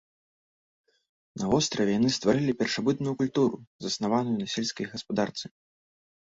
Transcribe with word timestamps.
На 1.41 1.45
востраве 1.51 1.91
яны 1.99 2.09
стварылі 2.15 2.55
першабытную 2.61 3.13
культуру 3.21 3.55
заснаваную 3.87 4.35
на 4.41 4.47
сельскай 4.55 4.85
гаспадарцы. 4.95 5.45